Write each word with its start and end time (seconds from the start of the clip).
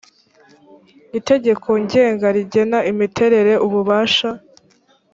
itegeko 1.19 1.67
ngenga 1.83 2.27
rigena 2.35 2.79
imiterere 2.91 3.53
ububasha 3.65 4.29